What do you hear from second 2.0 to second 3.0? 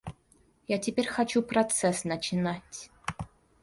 начинать.